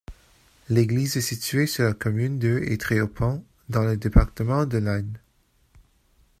[0.67, 5.19] L'église est située sur la commune de Étréaupont, dans le département de l'Aisne.